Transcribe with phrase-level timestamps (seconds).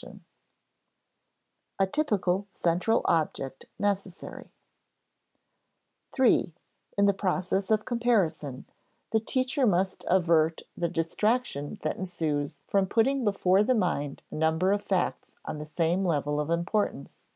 [0.00, 0.20] [Sidenote:
[1.78, 4.50] A typical central object necessary]
[6.18, 6.54] (iii)
[6.96, 8.64] In the process of comparison,
[9.10, 14.72] the teacher must avert the distraction that ensues from putting before the mind a number
[14.72, 17.28] of facts on the same level of importance.